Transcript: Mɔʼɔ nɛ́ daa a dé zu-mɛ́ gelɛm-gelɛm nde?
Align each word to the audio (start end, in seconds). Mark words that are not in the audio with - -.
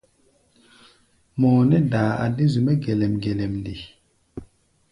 Mɔʼɔ 1.39 1.61
nɛ́ 1.69 1.81
daa 1.91 2.11
a 2.23 2.25
dé 2.35 2.43
zu-mɛ́ 2.51 2.75
gelɛm-gelɛm 2.83 3.53
nde? 3.59 3.73